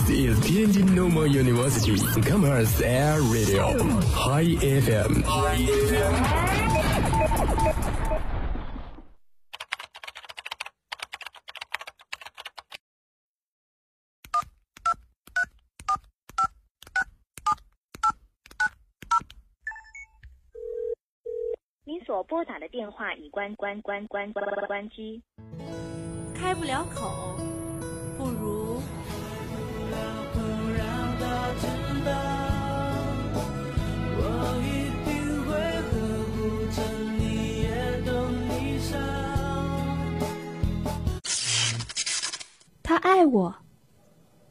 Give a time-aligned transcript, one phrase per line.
[0.00, 3.76] This is Tianjin Normal University Commerce Air Radio
[4.14, 5.20] High FM。
[21.84, 25.22] 您所拨打的电话已关关关关关关机，
[26.34, 27.36] 开不了口，
[28.16, 28.59] 不如
[42.82, 43.54] 他爱我，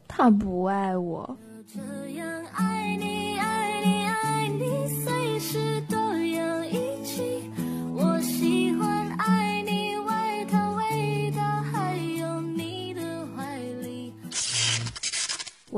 [0.08, 1.36] 他不爱我。
[1.74, 2.96] 这样，爱，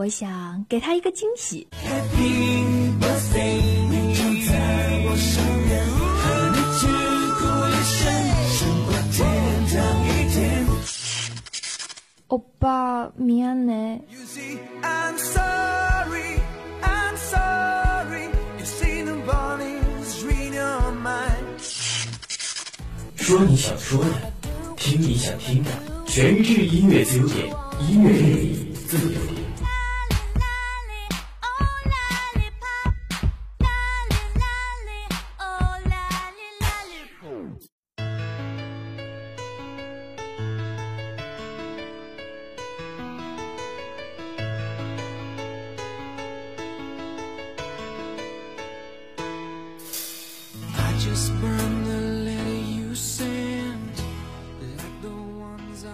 [0.02, 1.68] 我想给他一个惊喜。
[12.28, 14.02] 欧巴，미안해。
[14.84, 16.42] I'm sorry,
[16.82, 18.30] I'm sorry.
[18.60, 21.62] You see nobody's reading your mind.
[23.16, 24.34] 说你想说的，
[24.76, 25.72] 听你想听的，
[26.06, 27.48] 全日制音乐自由点，
[27.90, 29.20] 音乐日里自由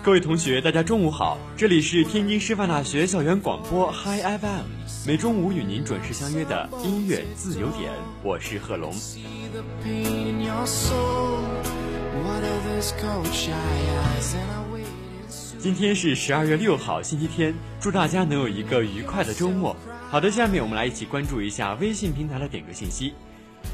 [0.09, 4.65] 各位同学，大家中午好，这里是天津师范大学校园广播 Hi FM，
[5.07, 7.93] 每中午与您准时相约的音乐自由点，
[8.23, 8.91] 我是贺龙。
[15.59, 19.77] 今天是十二月六号，星期天，祝大家能有一个愉快的周末。
[20.09, 23.13] 好的，下面我们来一起关注一下微信平台的点歌信息。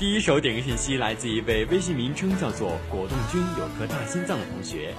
[0.01, 4.95] 第一首点歌信息来自一位微信名称叫做“果冻君有颗大心脏”的同学，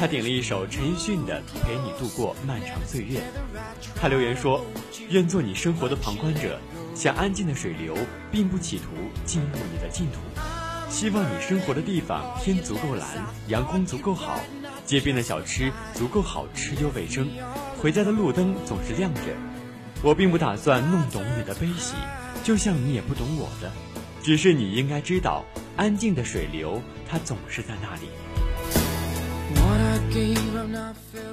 [0.00, 3.18] 他点了一首陈奕迅的《陪你度过漫长岁月》。
[3.94, 4.64] 他留言说
[5.10, 6.58] ：“愿做你生活的旁观者，
[6.94, 7.94] 像安静的水流，
[8.32, 8.84] 并不企图
[9.26, 10.18] 进入你的净土。
[10.88, 13.06] 希望你生活的地方天足够蓝，
[13.48, 14.40] 阳光足够好，
[14.86, 17.28] 街边的小吃足够好吃又卫生，
[17.76, 19.20] 回家的路灯总是亮着。
[20.02, 21.92] 我并不打算弄懂你的悲喜，
[22.42, 23.70] 就像你也不懂我的。”
[24.24, 25.44] 只是你应该知道，
[25.76, 28.08] 安静的水流，它总是在那里。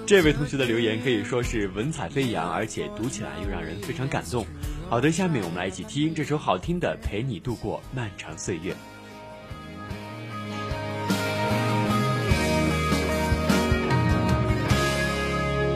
[0.05, 4.45] 这位同学的留言可以说是文采飞扬，而且读起来又让人非常感动。
[4.89, 8.73] 好的，下面我们来一起听这首好听的《陪你度过漫长岁月》。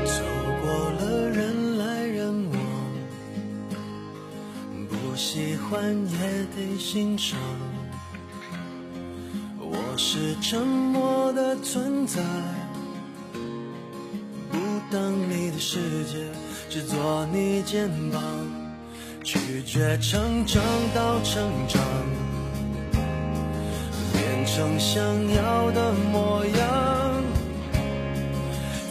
[0.06, 0.23] 走
[0.61, 2.59] 过了人来人往，
[4.88, 7.40] 不喜欢也得欣赏。
[9.57, 12.22] 我是沉默的存在，
[15.73, 16.17] 世界，
[16.69, 18.21] 只做你肩膀，
[19.23, 20.61] 拒绝成长
[20.93, 21.81] 到成长，
[24.11, 25.01] 变成想
[25.33, 27.23] 要的模样。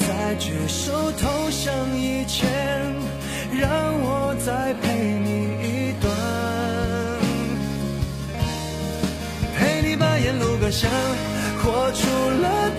[0.09, 2.49] 在举手投降以前，
[3.53, 3.71] 让
[4.01, 6.11] 我再陪你一段，
[9.55, 10.91] 陪你把沿路感想
[11.63, 12.09] 活出
[12.41, 12.71] 了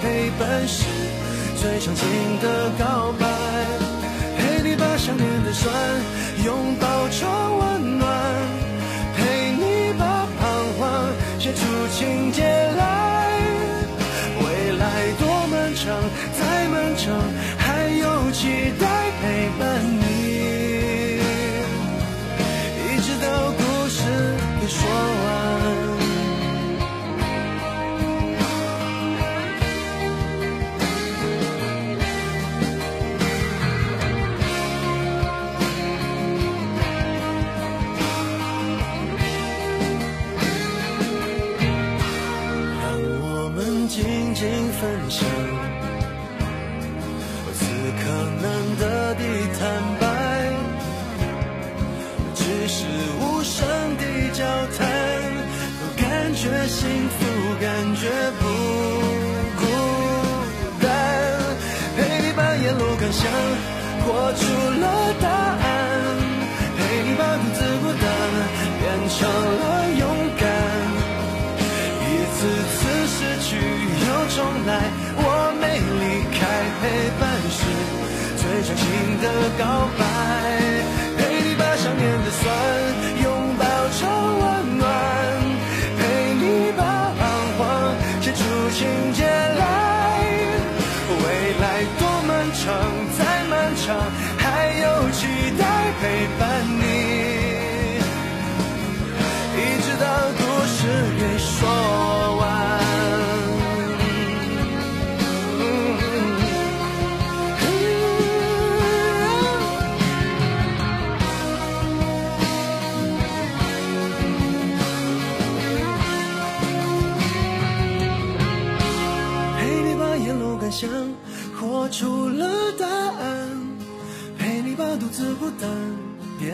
[0.00, 0.84] 陪伴是
[1.56, 2.06] 最长情
[2.40, 3.27] 的告白。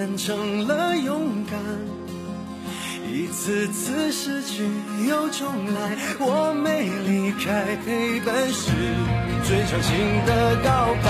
[0.05, 1.59] 变成了勇敢。
[3.11, 4.69] 一次次失去
[5.09, 8.71] 又重来，我没离开，陪伴是
[9.45, 9.97] 最长情
[10.27, 11.09] 的告白。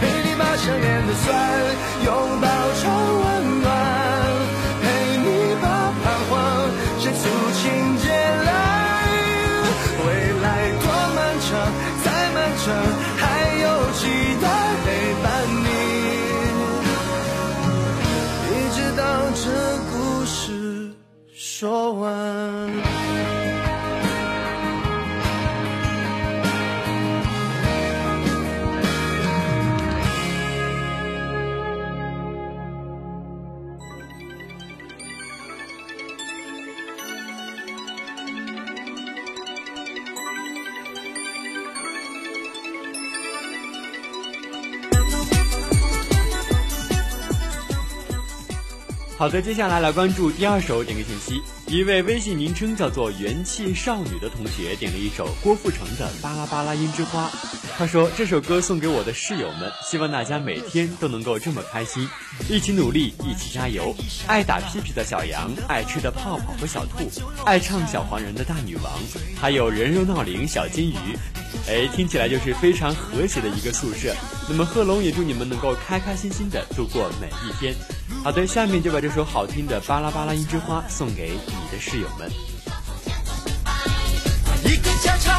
[0.00, 1.26] 陪你把想念的酸
[2.04, 2.46] 拥抱
[2.78, 2.86] 成
[3.18, 3.66] 温暖，
[21.62, 22.81] 说完。
[49.22, 51.40] 好的，接下来来关注第二首点歌信息。
[51.68, 57.28] 一位微信名称叫做“元气少女”的同学点了一首郭富城的《巴拉巴拉樱之花》。
[57.78, 62.08] 他说这首歌送给我的室友们，希望大家每天都能够这么开心，
[62.48, 63.94] 一起努力，一起加油。
[64.26, 67.08] 爱打屁屁的小羊，爱吃的泡泡和小兔，
[67.46, 68.92] 爱唱小黄人的大女王，
[69.40, 71.16] 还有人肉闹铃小金鱼。
[71.68, 74.14] 哎，听起来就是非常和谐的一个宿舍。
[74.48, 77.74] 那么贺龙也祝你们能够开开心心的度过每一天。
[78.22, 82.30] 好的，下面就把这首好听的《巴拉巴拉一枝花》送给你的室友们。
[84.64, 85.38] 一个交叉，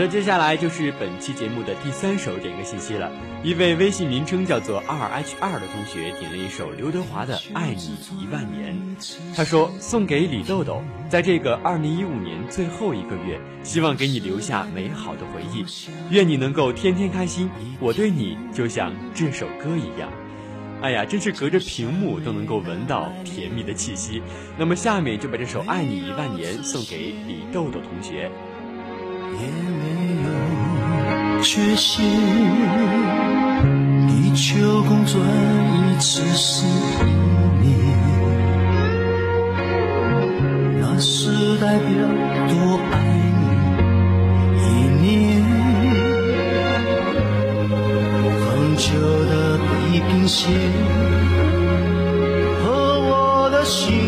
[0.00, 3.12] 的，接下来就是本期节目的第三首点歌信息了。
[3.44, 8.74] 一位微信名称叫做 R H 二的同学点了一首刘德华的《爱你一万年》，
[9.36, 15.66] 他说送给李豆豆，在这个二零一五年最后一个月，希望给你留下美好的回忆，
[16.10, 17.50] 愿你能够天天开心。
[17.78, 20.10] 我对你就像这首歌一样，
[20.80, 24.22] 哎呀，真是隔着屏幕都能够闻到甜蜜的气息。
[24.56, 28.30] 那么下面就把这首《爱你一万年》送给李豆豆同学。
[29.38, 29.42] 也
[29.80, 29.84] 没
[30.24, 30.28] 有
[31.42, 32.04] 缺陷。
[34.08, 37.08] 地球公转一次是一
[37.60, 37.68] 年，
[40.80, 41.88] 那是代表
[42.48, 42.52] 多
[42.92, 42.94] 爱
[44.56, 44.68] 你一
[45.00, 45.08] 年。
[48.42, 48.88] 很久
[49.26, 50.38] 的地平线
[52.62, 52.64] 和
[53.00, 53.99] 我的心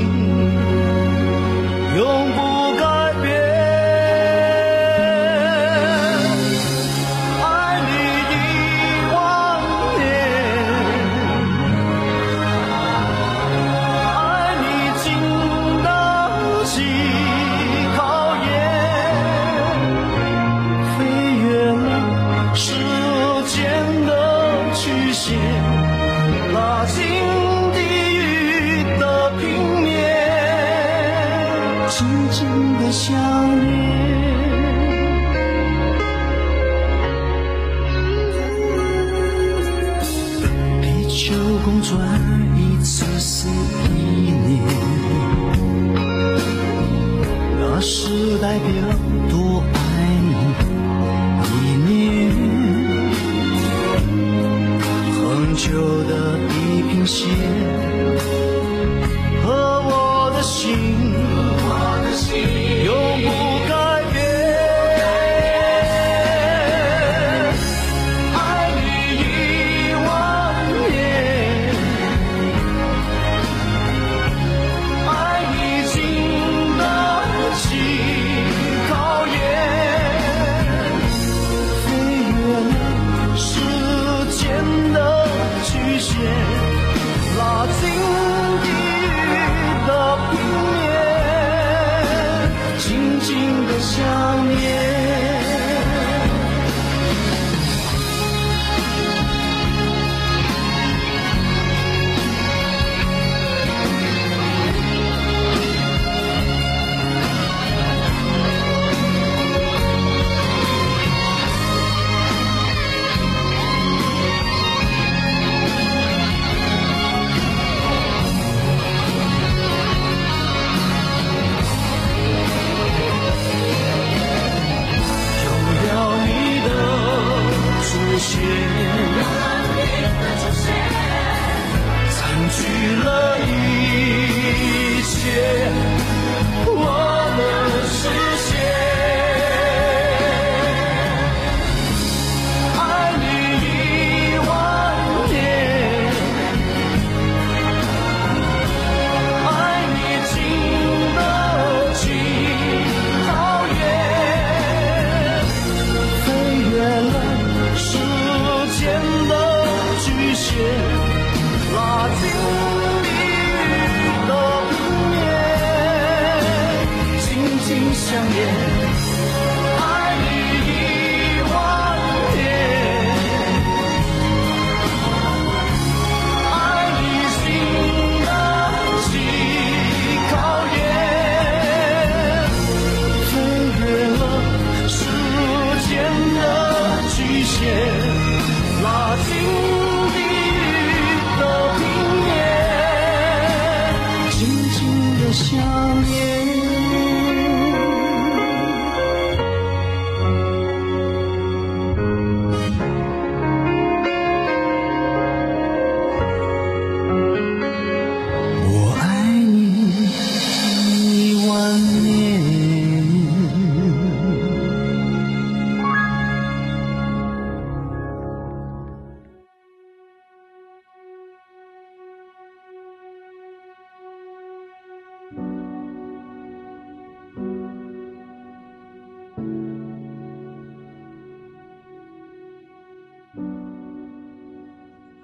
[195.32, 195.56] 想
[196.02, 196.41] 念。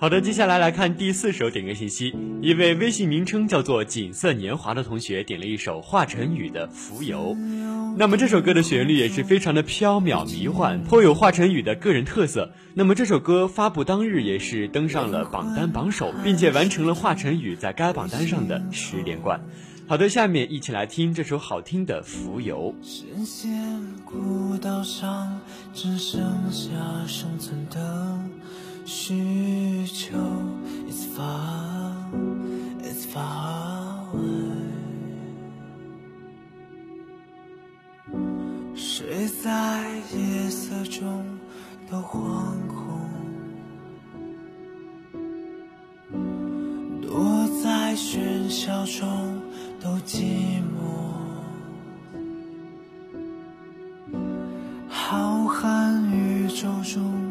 [0.00, 2.14] 好的，接下来来看第四首点歌信息。
[2.40, 7.34] 一位微信名称叫做“锦瑟年华”的同学点了一首华晨宇的《浮游》。
[7.96, 12.52] 那么这首歌的旋律也是非常的飘渺迷幻，颇有华晨宇的个人特色。
[12.74, 19.40] 那么这首歌发布当日也是登上了榜单榜首，并且完成了华晨宇在该榜单上的十连冠。
[19.88, 22.72] 好的，下面一起来听这首好听的《浮游》。
[22.88, 23.50] 视线
[24.04, 25.40] 孤岛上
[25.74, 26.20] 只剩
[26.52, 26.68] 下
[27.08, 28.16] 生存的
[28.88, 30.16] 需求。
[30.88, 31.92] It's far,
[32.80, 34.48] it's far away。
[38.74, 41.22] 睡在夜色中
[41.90, 43.10] 都惶恐，
[47.02, 49.42] 躲在喧嚣中
[49.82, 50.88] 都寂寞。
[54.88, 57.27] 浩瀚宇宙中，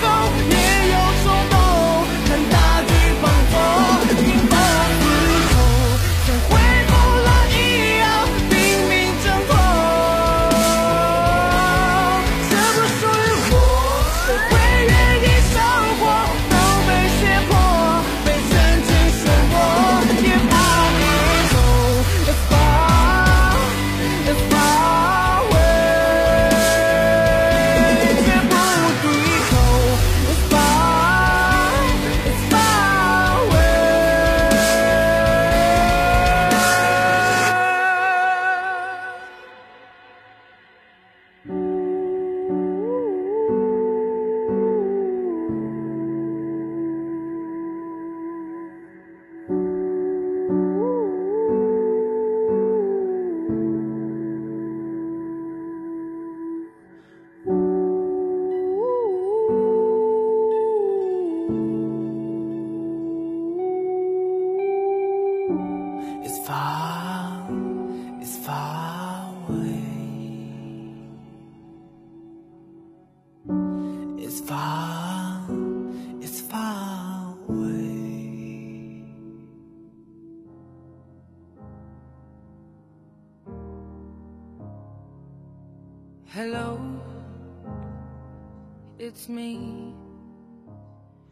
[0.00, 0.55] go.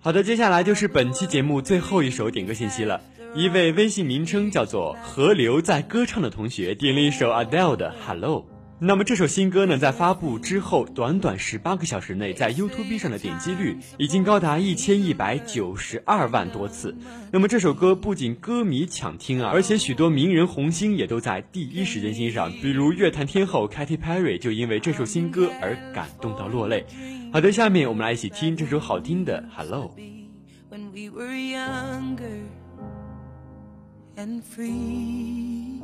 [0.05, 3.01] 好的，接下来就是本期节目最后一首点歌信息了。
[3.35, 8.43] 一位微信名称叫做“河流在歌唱”的同学点了一首 Adele 的《Hello》。
[8.81, 16.95] 那么这首新歌呢，在发布之后短短十八个小时内，在 YouTube 上的点击率已经高达一千一百九十二万多次。
[17.31, 26.85] 那么这首歌不仅歌迷抢听啊，而且许多名人红星也都在第一时间欣赏，比如乐坛天后 Katy Perry 就因为这首新歌而感动到落泪。
[27.33, 29.95] 好的，下面我们来一起听这首好听的《Hello》。
[30.71, 32.43] when we were younger
[34.17, 35.84] and free.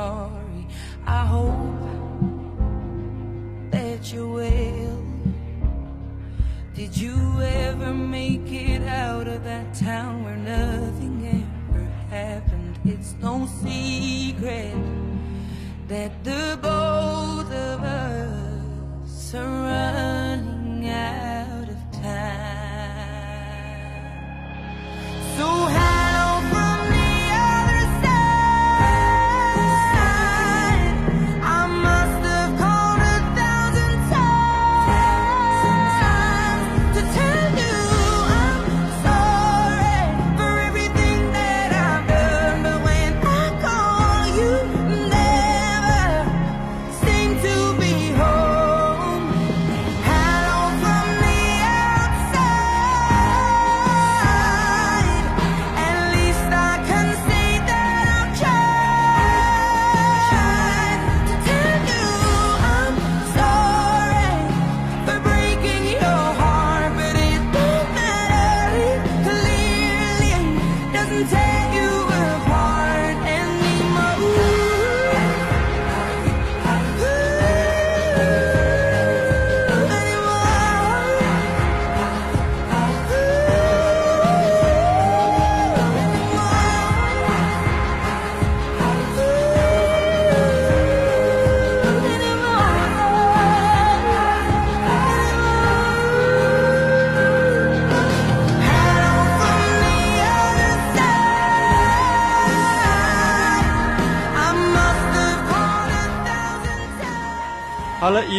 [0.00, 0.66] Sorry.
[1.06, 1.99] I hope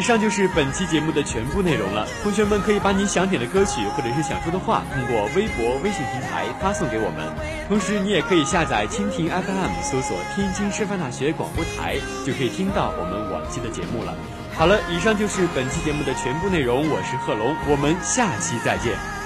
[0.02, 2.08] 以上就是本期节目的全部内容了。
[2.24, 7.32] 同学们可以把你想点的歌曲或者是想说的话，通过微博、微信平台发送给我们。
[7.68, 14.16] 同时，你也可以下载蜻蜓 FM，搜索天津师范大学广播台，就可以听到我们往期的节目了。
[14.58, 16.90] 好了，以上就是本期节目的全部内容。
[16.90, 19.21] 我是贺龙，我们下期再见。